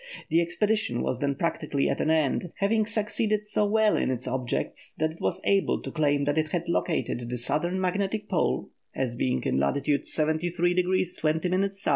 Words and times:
The 0.31 0.41
expedition 0.41 1.03
was 1.03 1.19
then 1.19 1.35
practically 1.35 1.87
at 1.87 2.01
an 2.01 2.09
end, 2.09 2.51
having 2.57 2.87
succeeded 2.87 3.45
so 3.45 3.67
well 3.67 3.95
in 3.95 4.09
its 4.09 4.27
objects 4.27 4.95
that 4.97 5.11
it 5.11 5.21
was 5.21 5.39
able 5.43 5.79
to 5.79 5.91
claim 5.91 6.23
that 6.25 6.39
it 6.39 6.47
had 6.47 6.67
located 6.67 7.29
the 7.29 7.37
Southern 7.37 7.79
Magnetic 7.79 8.27
Pole 8.27 8.71
as 8.95 9.13
being 9.13 9.43
in 9.43 9.57
latitude 9.57 10.05
73° 10.05 11.19
20' 11.19 11.63
S. 11.65 11.87